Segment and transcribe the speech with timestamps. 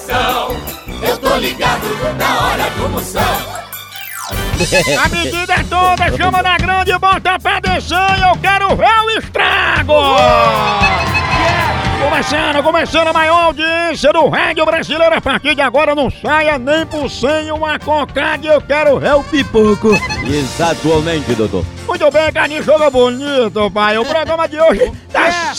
[0.00, 0.56] coração.
[1.02, 1.86] Eu tô ligado
[2.16, 3.60] na hora do Moção.
[5.02, 9.10] A medida é toda, chama na grande, bota pra descer e eu quero ver o
[9.18, 9.94] estrago!
[12.02, 15.14] Começando, começando a maior audiência do rádio brasileiro.
[15.14, 19.14] A partir de agora não saia nem por cem uma cocada e eu quero ver
[19.14, 19.90] o pipoco.
[20.26, 21.64] Exatamente, doutor.
[21.86, 23.98] Muito bem, Carlinhos, jogo bonito, pai.
[23.98, 25.54] O programa de hoje tá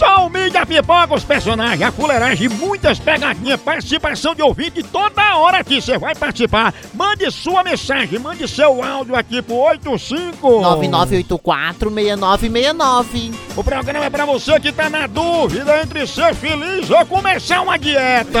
[0.00, 5.58] só o mídia pipoca, os personagens, a fuleiragem, muitas pegadinhas, participação de ouvinte toda hora
[5.58, 5.78] aqui.
[5.78, 6.72] Você vai participar.
[6.94, 13.34] Mande sua mensagem, mande seu áudio aqui pro 85 9984-6969.
[13.54, 17.78] O programa é pra você que tá na dúvida entre ser feliz ou começar uma
[17.78, 18.40] dieta.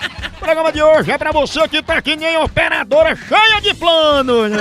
[0.40, 4.50] O programa de hoje é pra você que tá que nem operadora cheia de planos.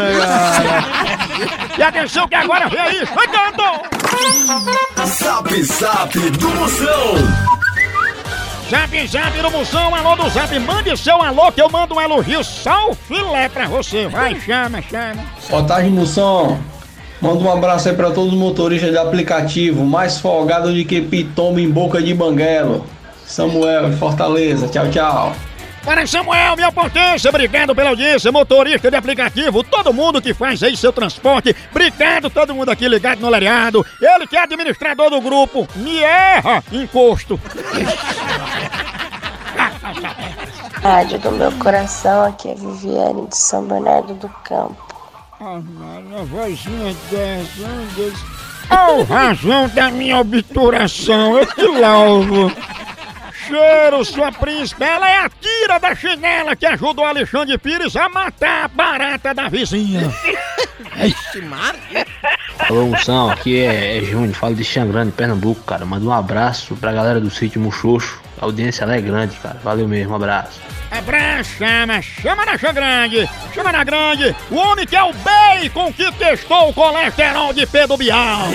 [1.77, 3.63] E atenção que agora vem aí, chegando!
[5.05, 7.15] Zap Zap do Moção.
[8.69, 12.43] Zap Zap do Moção, alô do Zap, mande seu alô que eu mando um elogio
[12.43, 14.07] só o filé pra você.
[14.07, 15.23] Vai, chama, chama.
[15.49, 16.59] Boa tarde, Moção.
[17.21, 21.61] Manda um abraço aí pra todos os motoristas de aplicativo, mais folgado de que pitoma
[21.61, 22.85] em boca de banguelo.
[23.25, 24.67] Samuel, Fortaleza.
[24.67, 25.35] Tchau, tchau.
[25.83, 30.75] Para Samuel, minha potência, obrigado pela audiência, motorista de aplicativo, todo mundo que faz aí
[30.75, 35.67] seu transporte, obrigado todo mundo aqui ligado no Lariado, ele que é administrador do grupo,
[35.75, 37.39] me erra, encosto.
[40.81, 44.77] Rádio do meu coração, aqui é Viviane de São Bernardo do Campo.
[45.41, 45.61] Ah,
[46.25, 48.25] vozinha dessa, um desse.
[48.69, 52.51] Oh, razão da minha obturação, eu te louvo.
[53.49, 58.65] Cheiro, sua príncipe, ela é a tira da chinela que ajudou Alexandre Pires a matar
[58.65, 60.01] a barata da vizinha.
[62.59, 65.83] Alô, Moção, aqui é, é Júnior, falo de Xangrande, Pernambuco, cara.
[65.83, 68.21] Manda um abraço pra galera do sítio Muxoxo.
[68.39, 69.59] A audiência lá é grande, cara.
[69.63, 70.61] Valeu mesmo, um abraço.
[70.91, 76.11] Abraço, chama, chama na grande, chama na grande, o homem que é o bacon que
[76.13, 78.47] testou o colesterol de Pedro Bial.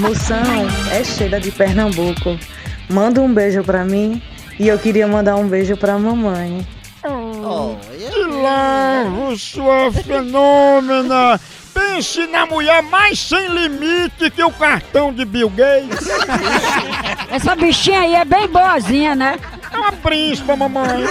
[0.00, 2.38] Moção é Sheila de Pernambuco.
[2.88, 4.22] Manda um beijo pra mim
[4.58, 6.66] e eu queria mandar um beijo pra mamãe.
[7.02, 11.38] Que lavo, sua fenômena!
[11.74, 16.08] Pense na mulher mais sem limite que o cartão de Bill Gates.
[17.30, 19.38] Essa bichinha aí é bem boazinha, né?
[19.70, 21.04] É uma príncipa, mamãe.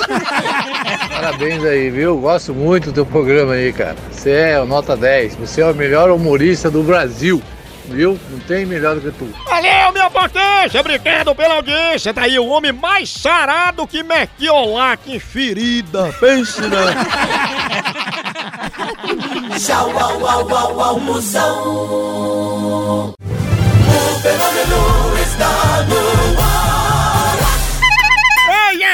[1.10, 2.18] Parabéns aí, viu?
[2.18, 3.96] Gosto muito do teu programa aí, cara.
[4.12, 5.36] Você é o nota 10.
[5.36, 7.42] Você é o melhor humorista do Brasil.
[7.86, 8.20] Viu?
[8.30, 9.30] Não tem melhor do que tu.
[9.46, 10.80] Valeu, minha potência!
[10.80, 12.14] Obrigado pela audiência.
[12.14, 16.14] Tá aí o homem mais sarado que Merquiolac em ferida.
[16.20, 16.70] Pense, né?
[19.58, 23.14] Tchau, au, au, au, au, Moção.
[23.18, 26.49] O fenômeno está no ar.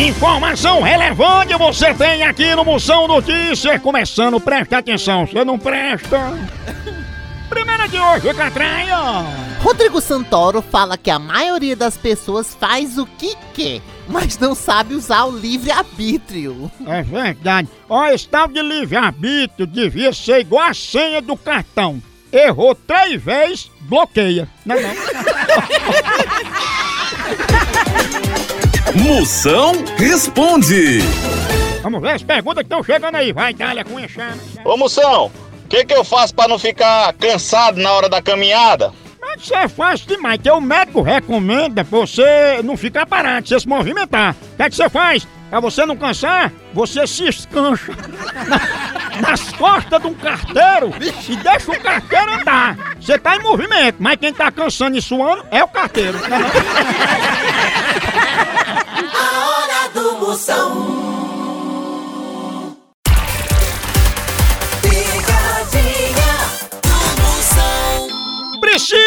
[0.00, 3.82] Informação relevante você tem aqui no Moção Notícias.
[3.82, 6.32] Começando, presta atenção, você não presta.
[7.50, 8.96] Primeira de hoje, Catraia.
[9.62, 14.94] Rodrigo Santoro fala que a maioria das pessoas faz o que quer, mas não sabe
[14.94, 16.70] usar o livre-arbítrio.
[16.86, 17.68] É verdade.
[17.86, 22.02] Ó, esse tal de livre-arbítrio devia ser igual a senha do cartão.
[22.32, 24.48] Errou três vezes, bloqueia.
[24.64, 24.94] Não, é não.
[28.96, 30.98] Moção responde.
[31.82, 33.32] Vamos ver as perguntas que estão chegando aí.
[33.32, 34.40] Vai, Dália, com enxame.
[34.64, 35.26] Ô Moção,
[35.64, 38.92] o que, que eu faço pra não ficar cansado na hora da caminhada?
[39.20, 43.60] Mas isso é fácil demais, que o médico recomenda pra você não ficar parado, você
[43.60, 44.34] se movimentar.
[44.54, 45.26] O que é que você faz?
[45.48, 47.92] Pra você não cansar, você se escancha
[48.46, 50.92] na- nas costas de um carteiro
[51.28, 52.76] e deixa o carteiro andar.
[53.00, 56.18] Você tá em movimento, mas quem tá cansando e suando é o carteiro.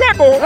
[0.00, 0.40] chegou!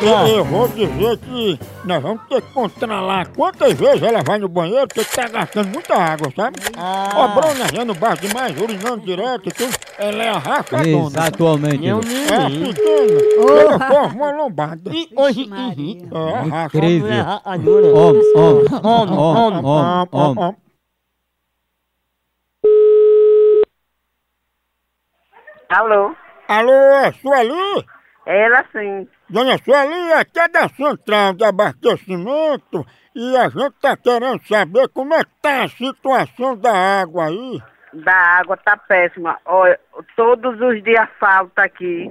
[0.00, 4.48] Eu, eu vou dizer que nós vamos ter que controlar quantas vezes ela vai no
[4.48, 6.56] banheiro, porque tá gastando muita água, sabe?
[6.76, 9.72] Ó, Bruna já no bar demais, urinando direto e tudo.
[9.98, 11.06] Ela é a rachadona.
[11.06, 11.86] Exatamente.
[11.86, 12.74] É a doutor.
[12.74, 13.60] pequena.
[13.60, 14.90] Ela forma uma lombada.
[15.14, 16.76] Hoje, É, a racha.
[16.78, 17.08] Incrível.
[17.44, 20.56] Homem, homem, homem, homem, homem, homem.
[25.68, 26.14] Alô?
[26.52, 27.86] Alô, Sueli?
[28.26, 29.08] Ela sim.
[29.30, 35.14] Dona Sueli, aqui é da central de abastecimento e a gente tá querendo saber como
[35.14, 37.62] é que tá a situação da água aí.
[37.94, 39.38] Da água tá péssima.
[39.46, 39.80] Olha,
[40.14, 42.10] todos os dias falta aqui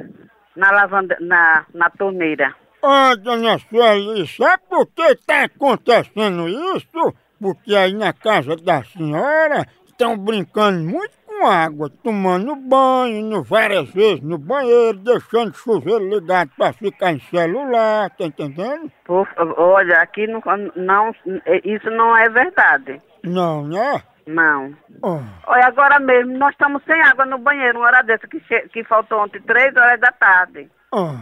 [0.56, 2.56] na lavanda, na, na torneira.
[2.82, 7.14] Ó, dona Sueli, sabe por que tá acontecendo isso?
[7.40, 14.22] Porque aí na casa da senhora estão brincando muito com água, tomando banho, várias vezes
[14.22, 18.92] no banheiro, deixando o chuveiro ligado pra ficar em celular, tá entendendo?
[19.04, 19.28] Por
[19.58, 20.42] olha, aqui não,
[20.76, 21.16] não,
[21.64, 23.02] isso não é verdade.
[23.24, 24.04] Não, né?
[24.28, 24.72] Não.
[25.02, 28.40] Ó, Olha, agora mesmo, nós estamos sem água no banheiro, uma hora dessa que,
[28.70, 30.70] que faltou ontem, três horas da tarde.
[30.92, 31.16] ó.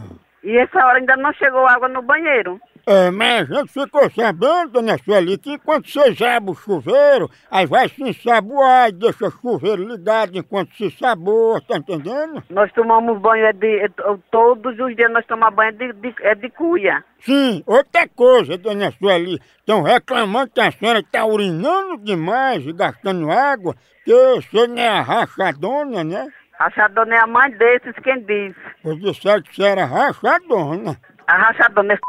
[0.43, 2.59] E essa hora ainda não chegou água no banheiro.
[2.91, 7.67] É, mas a gente ficou sabendo, dona Sueli, que enquanto vocês abrem o chuveiro, aí
[7.67, 12.43] vai se ensaboar e deixa o chuveiro ligado enquanto se saboa, tá entendendo?
[12.49, 13.85] Nós tomamos banho é de.
[13.85, 13.89] é-
[14.31, 17.03] todos os dias nós tomamos banho de, de, é de cuia.
[17.19, 23.29] Sim, outra coisa, dona Sueli, estão reclamando que a senhora está urinando demais e gastando
[23.29, 26.27] água, que você não é a rachadona, né?
[26.57, 28.55] Rachadona é a mãe desses quem diz.
[28.83, 30.99] Eu disseram que você era rachadona.
[31.27, 31.99] A rachadona é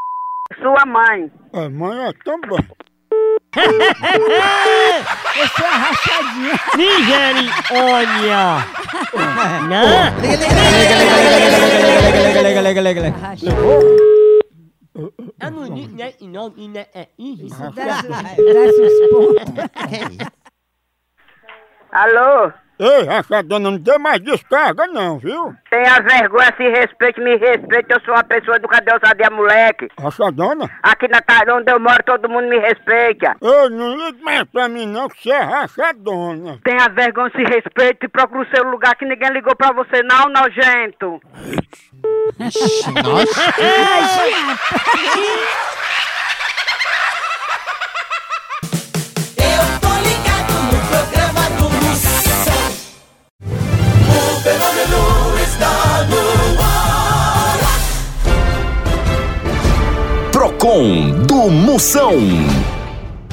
[0.58, 1.30] sua mãe.
[1.52, 2.56] É, mãe é tão bom.
[5.34, 6.54] Você é rachadinha.
[6.76, 8.42] Misericórdia.
[9.68, 10.10] Não.
[15.40, 16.12] Eu não disse, né?
[16.20, 16.86] Não, né?
[16.94, 17.56] É isso.
[21.92, 22.52] Alô?
[22.80, 25.54] Ei, rachadona, não dê mais descarga não, viu?
[25.68, 27.92] Tenha vergonha, se respeite, me respeite.
[27.92, 29.88] Eu sou uma pessoa educada, ousadia, moleque.
[30.00, 30.70] Rachadona?
[30.82, 33.36] Aqui na tarde onde eu moro, todo mundo me respeita.
[33.42, 36.58] Ei, não ligue mais pra mim não, que você é rachadona.
[36.64, 40.30] Tenha vergonha, se respeite e procure o seu lugar que ninguém ligou pra você, não,
[40.30, 41.20] nojento.
[42.38, 43.20] Eu
[60.70, 62.12] Procon do Moção.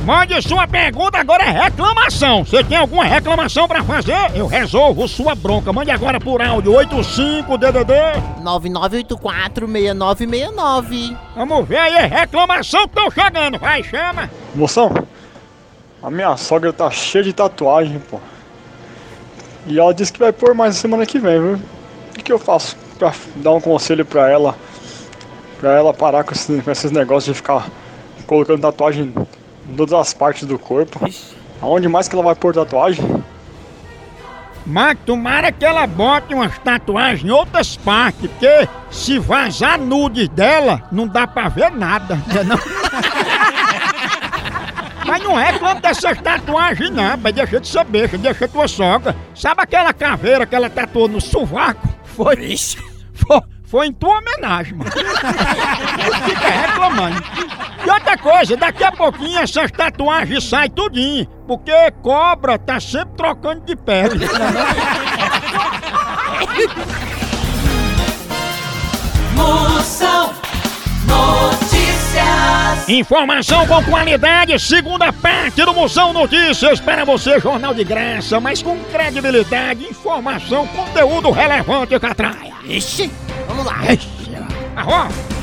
[0.04, 2.44] Mande sua pergunta, agora é reclamação.
[2.44, 4.32] Você tem alguma reclamação pra fazer?
[4.34, 5.72] Eu resolvo sua bronca.
[5.72, 7.94] Mande agora por áudio 85DDD.
[8.44, 11.16] 99846969.
[11.36, 13.60] Vamos ver aí, reclamação que estão chegando.
[13.60, 14.32] Vai, chama.
[14.56, 14.92] Moção,
[16.02, 18.20] a minha sogra tá cheia de tatuagem, pô.
[19.68, 21.54] E ela disse que vai pôr mais na semana que vem, viu?
[21.54, 21.60] O
[22.16, 24.56] que, que eu faço pra dar um conselho pra ela?
[25.60, 27.68] Pra ela parar com, esse- com esses negócios de ficar
[28.26, 29.14] colocando tatuagem
[29.70, 31.00] em todas as partes do corpo.
[31.62, 33.24] Aonde mais que ela vai pôr tatuagem?
[34.66, 40.84] Mas tomara que ela bote umas tatuagens em outras partes, porque se vazar nudes dela,
[40.92, 42.58] não dá pra ver nada, né não?
[45.08, 49.16] Mas não reclama dessas tatuagens não, mas deixa de saber, deixa tua sogra.
[49.34, 51.88] Sabe aquela caveira que ela tatuou no sovaco?
[52.04, 52.78] Foi isso.
[53.14, 54.90] Foi, foi em tua homenagem, mano.
[54.90, 57.22] Fica reclamando.
[57.86, 63.66] E outra coisa, daqui a pouquinho essas tatuagens saem tudinho, porque cobra tá sempre trocando
[63.66, 64.26] de pele.
[69.36, 70.34] Moção
[71.06, 72.90] Notícias.
[72.90, 78.78] Informação com qualidade, segunda parte do Moção Notícias para você, jornal de graça, mas com
[78.86, 82.54] credibilidade, informação, conteúdo relevante que atraia.
[82.66, 83.12] Ixi,
[83.48, 83.82] vamos lá.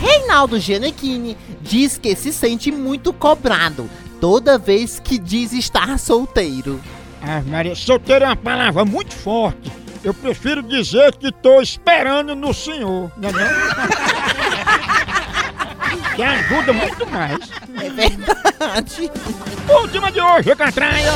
[0.01, 3.89] Reinaldo Gianecchini diz que se sente muito cobrado
[4.21, 6.81] toda vez que diz estar solteiro.
[7.23, 9.73] Ah, Maria, solteiro é uma palavra muito forte.
[10.03, 13.41] Eu prefiro dizer que tô esperando no senhor, né não?
[16.15, 17.39] que ajuda muito mais.
[17.81, 19.11] É verdade.
[19.69, 21.11] Última de hoje, Catraia.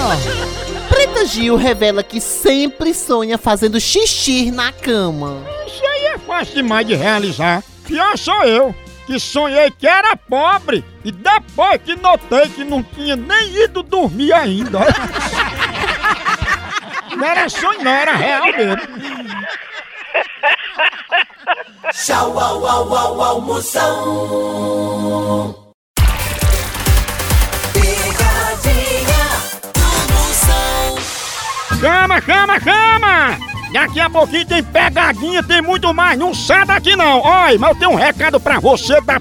[0.88, 5.42] Preta Gil revela que sempre sonha fazendo xixi na cama.
[6.28, 7.64] Fácil demais de realizar.
[7.86, 8.74] Pior sou eu,
[9.06, 14.34] que sonhei que era pobre e depois que notei que não tinha nem ido dormir
[14.34, 14.80] ainda.
[17.16, 18.76] Não era sonho, não, era real mesmo.
[21.94, 23.84] Tchau, au, au, au, au, Moção.
[27.72, 29.24] Picadinha
[29.72, 30.98] do Moção.
[31.80, 33.57] Chama, chama, chama!
[33.72, 36.18] Daqui a pouquinho tem pegadinha, tem muito mais.
[36.18, 37.20] Não sai daqui não.
[37.20, 39.20] Olha, mas eu tenho um recado pra você da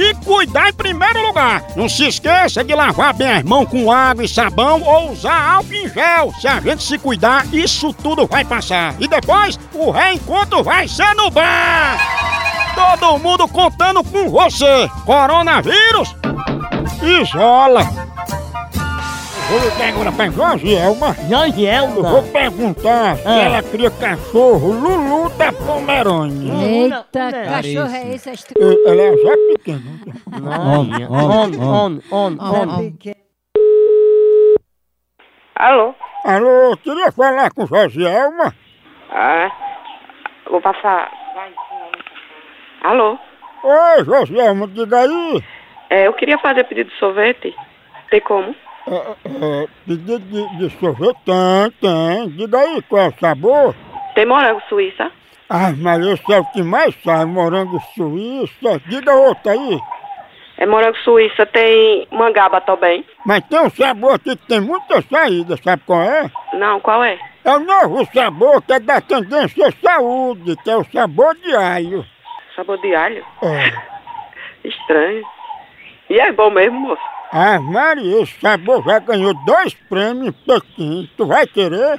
[0.00, 1.62] se cuidar em primeiro lugar.
[1.76, 5.74] Não se esqueça de lavar bem as mãos com água e sabão ou usar álcool
[5.74, 6.32] em gel.
[6.40, 8.94] Se a gente se cuidar, isso tudo vai passar.
[8.98, 11.98] E depois, o reencontro vai ser no bar.
[12.74, 14.88] Todo mundo contando com você.
[15.04, 16.16] Coronavírus,
[17.02, 18.09] isola.
[19.52, 21.14] Eu vou ligar agora pra Josielma.
[21.28, 21.96] Josielma?
[21.96, 23.42] Eu vou perguntar se Ah.
[23.42, 26.52] ela cria cachorro Lulu da Pomerânia.
[26.66, 27.04] Eita,
[27.44, 28.30] cachorro é esse?
[28.30, 28.54] Esta...
[28.56, 29.80] Eh, Ela é já pequena.
[30.78, 32.98] Homem, homem, homem, homem, homem.
[35.56, 35.94] Alô?
[36.24, 38.54] Alô, eu queria falar com Josielma.
[39.10, 39.50] Ah,
[40.48, 41.10] vou passar.
[42.82, 43.18] Alô?
[43.64, 45.42] Oi, Josielma, diga aí.
[45.90, 47.54] É, eu queria fazer pedido de sorvete.
[48.10, 48.54] Tem como?
[48.90, 51.16] É, é, pedido de, de sorvete?
[51.24, 52.28] Tem, tem.
[52.30, 53.74] Diga aí qual é o sabor.
[54.16, 55.12] Tem morango suíça?
[55.48, 58.80] Ah, mas esse é o que mais sai, morango suíça.
[58.88, 59.78] Diga outra aí.
[60.58, 63.04] É morango suíça, tem mangaba também?
[63.24, 66.30] Mas tem um sabor aqui que tem muita saída, sabe qual é?
[66.52, 67.16] Não, qual é?
[67.44, 72.04] É o novo sabor que é da tendência saúde, que é o sabor de alho.
[72.56, 73.24] Sabor de alho?
[73.42, 73.72] É.
[74.68, 75.24] Estranho.
[76.10, 77.19] E é bom mesmo, moço?
[77.32, 81.10] Ah, Maria, esse sabor já ganhou dois prêmios em Pequim.
[81.16, 81.96] Tu vai querer?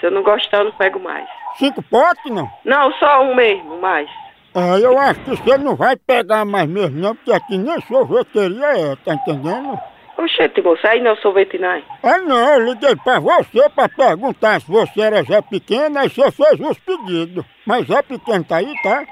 [0.00, 1.28] Se eu não gostar, eu não pego mais.
[1.58, 2.50] Cinco potes, não?
[2.64, 4.08] Não, só um mesmo, mais.
[4.54, 8.66] Ah, eu acho que você não vai pegar mais mesmo, não, porque aqui nem sorveteria
[8.66, 9.78] é, tá entendendo?
[10.16, 11.80] Oxente, moço, aí não é sorvete não.
[12.02, 16.28] Ah, não, eu liguei pra você pra perguntar se você era Zé Pequeno, aí você
[16.32, 17.44] fez os pedidos.
[17.64, 19.04] Mas Zé Pequeno tá aí, tá?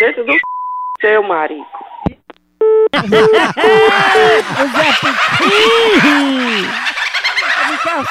[0.00, 0.32] Dentro do
[1.00, 1.22] seu
[4.72, 5.08] marico.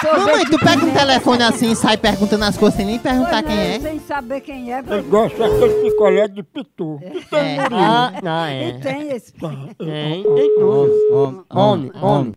[0.04, 3.58] Mamãe, tu pega um telefone assim e sai perguntando as coisas sem nem perguntar quem
[3.58, 3.80] é.
[3.80, 4.80] Sem saber quem é.
[4.80, 7.00] Ele gosta daquele picolé de pitu.
[7.00, 7.68] Que tem É.
[7.72, 8.70] Ah, não, é.
[8.70, 9.34] E tem esse.
[9.34, 9.76] Tem,
[10.24, 11.46] tem tudo.
[11.50, 12.34] Homem, homem.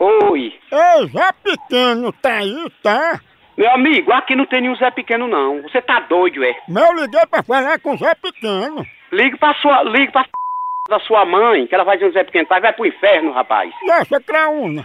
[0.00, 0.52] Oi.
[0.72, 3.20] Ei, Zé Pequeno, tá aí, tá?
[3.56, 5.62] Meu amigo, aqui não tem nenhum Zé Pequeno não.
[5.62, 6.54] Você tá doido, é?
[6.68, 8.84] Mas eu liguei pra falar com o Zé Pequeno.
[9.14, 9.82] Ligue pra sua.
[9.84, 10.24] Ligue pra
[10.90, 12.46] da sua mãe, que ela vai dizer Zé Pequeno.
[12.48, 13.72] Vai, vai pro inferno, rapaz.
[13.88, 14.84] Essa craúna?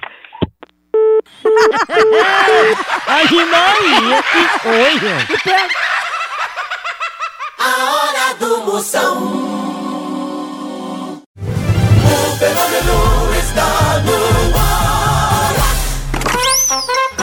[3.07, 5.17] Aí Maria, que coisa.
[7.59, 9.17] A hora do Moção.
[11.36, 14.79] O fenômeno está no ar.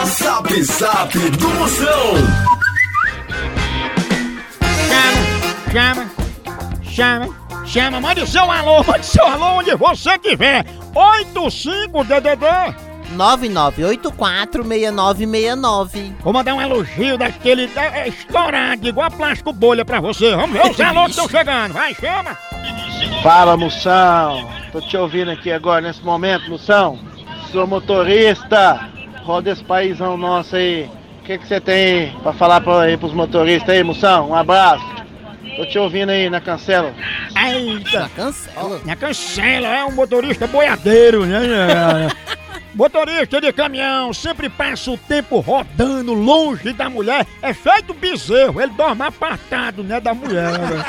[0.05, 2.13] Zap Zap do Moção.
[4.87, 5.21] Chama,
[5.71, 6.06] chama,
[7.65, 10.65] chama, mande seu alô, mande seu alô onde você estiver.
[10.95, 12.75] 85DDD
[13.15, 16.15] 99846969.
[16.21, 20.35] Vou mandar um elogio daquele é, é, estourado, igual a plástico bolha pra você.
[20.35, 21.73] Vamos ver os alô que estão chegando.
[21.73, 22.35] Vai, chama.
[23.21, 24.49] Fala, Moção.
[24.71, 26.97] Tô te ouvindo aqui agora, nesse momento, Moção.
[27.51, 28.89] Sou motorista.
[29.23, 30.89] Roda esse paizão nosso aí.
[31.19, 34.29] O que que você tem pra falar pra, aí pros motoristas aí, Moção?
[34.29, 34.96] Um abraço.
[35.57, 36.93] Tô te ouvindo aí na cancela.
[37.35, 38.01] Eita.
[38.01, 38.81] Na cancela?
[38.85, 41.39] Na cancela, é um motorista boiadeiro, né?
[42.75, 47.25] Motorista de caminhão sempre passa o tempo rodando longe da mulher.
[47.41, 50.51] É feito bezerro, ele dorme apartado, né, da mulher.
[50.59, 50.85] né?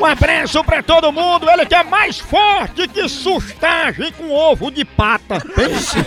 [0.00, 4.82] Um abraço pra todo mundo, ele que é mais forte que sustagem com ovo de
[4.82, 5.38] pata.
[5.54, 5.98] Pense.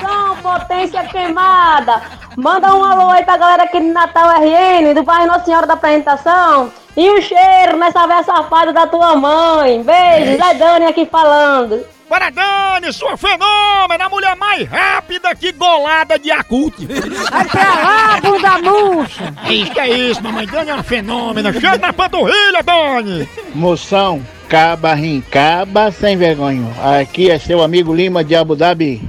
[0.00, 2.00] São potência queimada.
[2.38, 5.74] Manda um alô aí pra galera aqui do Natal RN, do bairro Nossa Senhora da
[5.74, 6.72] Apresentação.
[6.96, 9.82] E um cheiro nessa véia safada da tua mãe.
[9.82, 11.84] Beijo, Zé Dani aqui falando.
[12.08, 16.86] Para Dani, sua fenômena, a mulher mais rápida que golada de acute.
[16.86, 19.34] Vai pra lá, bunda murcha.
[19.50, 21.52] Isso que é isso, mamãe Dani é uma fenômena.
[21.52, 23.28] Cheio na panturrilha, Dani.
[23.54, 26.70] Moção, caba, rincaba, sem vergonha.
[27.00, 29.02] Aqui é seu amigo Lima de Abu Dhabi.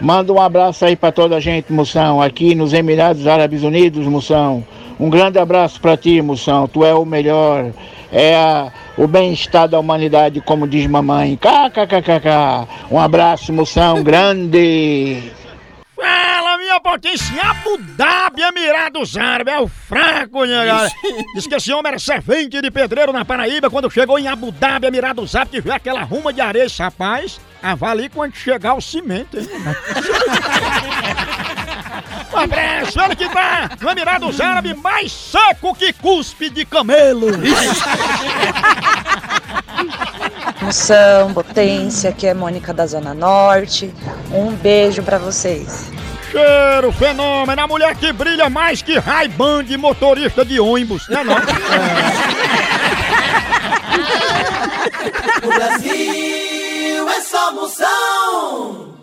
[0.00, 2.20] Manda um abraço aí pra toda a gente, Moção.
[2.20, 4.62] Aqui nos Emirados Árabes Unidos, Moção.
[4.98, 6.68] Um grande abraço pra ti, Moção.
[6.68, 7.72] Tu é o melhor.
[8.12, 11.36] É a- o bem-estar da humanidade, como diz mamãe.
[11.36, 12.68] KKKKK.
[12.90, 15.32] Um abraço, Moção, grande.
[15.96, 20.92] Fala, minha potência, Abu Dhabi, Emirados Árabes, é o fraco, né, galera?
[21.34, 24.86] Diz que esse homem era servente de pedreiro na Paraíba, quando chegou em Abu Dhabi,
[24.86, 29.38] Emirados Árabes, que vê aquela ruma de areia, esse rapaz, avalie quando chegar o cimento,
[29.38, 29.48] hein?
[32.32, 37.28] Um abraço, ele que tá no Emirados Árabes mais seco que cuspe de camelo.
[40.60, 43.92] Moção, potência, aqui é Mônica da Zona Norte.
[44.32, 45.90] Um beijo pra vocês.
[46.30, 51.36] Cheiro, fenômeno, a mulher que brilha mais que Ray-Ban de motorista de ônibus, né não?
[55.42, 58.93] O Brasil é só moção.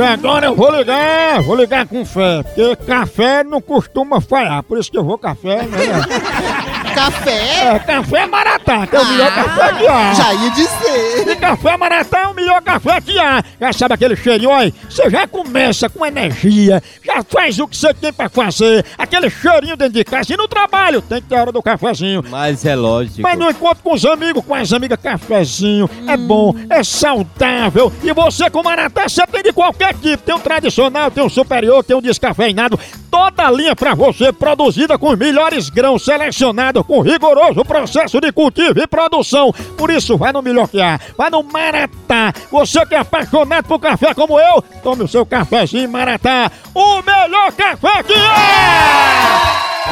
[0.00, 4.78] E agora eu vou ligar, vou ligar com fé, porque café não costuma falhar, por
[4.78, 5.78] isso que eu vou café, né?
[7.00, 7.74] Café?
[7.74, 10.12] É, café maratá, que é o melhor café que há.
[10.12, 11.28] Já ia dizer.
[11.28, 13.42] E café maratá é o melhor café que há.
[13.58, 17.94] Já sabe aquele cheirinho, olha, você já começa com energia, já faz o que você
[17.94, 21.40] tem pra fazer, aquele cheirinho dentro de casa e no trabalho, tem que ter a
[21.40, 22.22] hora do cafezinho.
[22.28, 23.22] Mas é lógico.
[23.22, 27.90] Mas no encontro com os amigos, com as amigas, cafezinho, é bom, é saudável.
[28.02, 30.22] E você com Maratá, você tem de qualquer tipo.
[30.22, 32.78] Tem um tradicional, tem um superior, tem um descafeinado.
[33.10, 38.32] Toda a linha pra você, produzida com os melhores grãos, selecionados com rigoroso processo de
[38.32, 39.52] cultivo e produção.
[39.78, 42.32] Por isso, vai no melhor que há, vai no Maratá.
[42.50, 46.50] Você que é apaixonado por café como eu, tome o seu cafezinho Maratá.
[46.74, 48.16] O melhor café que é!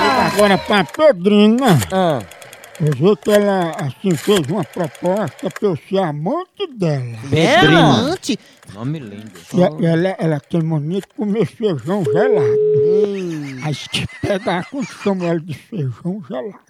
[0.01, 1.79] Liga Agora pra Pedrina.
[2.81, 7.17] Eu vi que ela assim fez uma proposta pra eu ser amante dela.
[7.29, 8.01] Pedrina.
[8.01, 8.39] Amante?
[8.73, 9.33] Nome lindo.
[9.55, 12.57] E a- ela, ela tem mania de comer feijão gelado.
[13.65, 16.61] Aí se te pegar com Samuel de feijão gelado.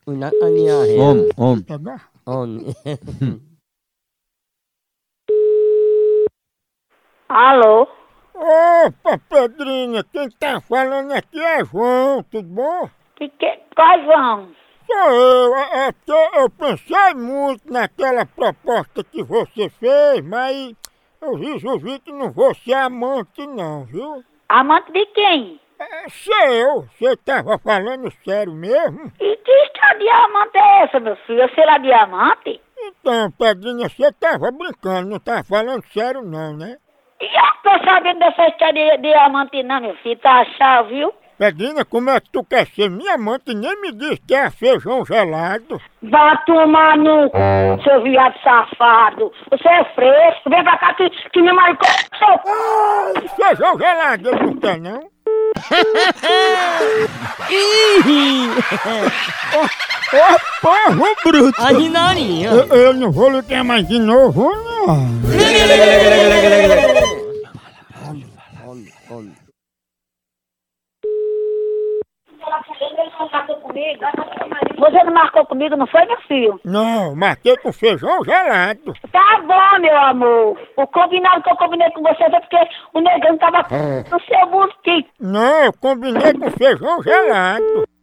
[0.99, 1.63] Homem, homem.
[1.65, 2.09] Pegar?
[7.29, 7.87] Alô?
[8.35, 12.89] Opa, Pedrinha, quem tá falando aqui é João, tudo bom?
[13.17, 13.59] Que que...
[13.75, 14.49] Quais vão?
[14.91, 20.73] Sou eu, é, é que eu pensei muito naquela proposta que você fez, mas
[21.21, 24.25] eu resolvi que não vou ser amante não, viu?
[24.49, 25.61] Amante de quem?
[25.79, 29.13] É seu, você tava falando sério mesmo?
[29.21, 31.43] E que história de diamante é essa, meu filho?
[31.43, 32.61] Eu sei lá diamante?
[32.79, 36.79] Então, Pedrinha, você tava brincando, não tava falando sério não, né?
[37.21, 40.19] E eu não tô sabendo dessa história de diamante não, meu filho.
[40.21, 41.13] Tá achado, viu?
[41.39, 44.51] Pedrinha, como é que tu quer ser minha amante e nem me diz que é
[44.51, 45.81] feijão gelado?
[46.03, 47.85] Vá tomar no c...
[47.85, 49.31] seu viado safado.
[49.49, 50.51] Você é fresco.
[50.51, 51.89] Vem pra cá que, que me marcou.
[52.21, 54.99] Ai, feijão gelado ele não quer não?
[60.13, 61.63] Ô, porro bruto!
[61.63, 62.49] Ordinária.
[62.49, 65.09] Eu, eu não vou ligar mais de novo, não.
[65.33, 67.29] Ela querendo contato comigo.
[74.79, 76.61] Você não marcou comigo, não foi, meu filho?
[76.65, 78.95] Não, marquei com feijão gelado.
[79.13, 80.59] Tá bom, meu amor.
[80.77, 83.67] O combinado que eu combinei com você foi porque o negão tava
[84.11, 85.09] no seu mosquito.
[85.21, 87.89] Não, eu combinei com feijão gelado.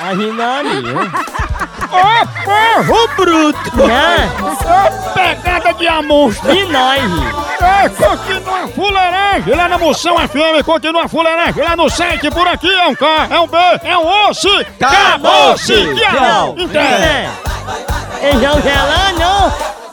[0.00, 0.82] A Rinani,
[1.94, 3.86] Ô, porro bruto!
[3.86, 4.30] Né?
[4.40, 6.54] Ô, pegada de amostra!
[6.54, 7.02] E nós?
[7.60, 12.46] É, continua a fuleiragem lá na Moção FM, continua a fuleiragem lá no site, por
[12.46, 14.48] aqui é um K, é um B, é um osso,
[14.80, 15.94] acabou-se!
[15.94, 16.54] Tchau!
[16.58, 16.84] Então,
[18.20, 19.83] Feijão gelado,